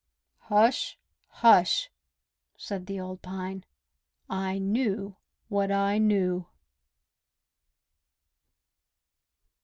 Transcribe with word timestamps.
"Hush! 0.45 0.97
hush!" 1.27 1.91
said 2.57 2.87
the 2.87 2.99
old 2.99 3.21
Pine. 3.21 3.65
"I 4.27 4.57
knew 4.57 5.15
what 5.47 5.71
I 5.71 5.99
knew." 5.99 6.47